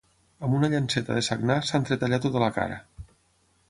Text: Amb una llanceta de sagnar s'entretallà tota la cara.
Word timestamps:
Amb 0.47 0.55
una 0.59 0.69
llanceta 0.75 1.19
de 1.19 1.23
sagnar 1.29 1.59
s'entretallà 1.69 2.21
tota 2.27 2.43
la 2.49 2.53
cara. 2.61 2.85